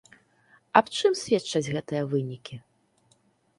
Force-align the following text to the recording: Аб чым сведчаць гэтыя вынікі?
Аб 0.81 0.85
чым 0.99 1.13
сведчаць 1.21 1.71
гэтыя 1.77 2.03
вынікі? 2.17 2.55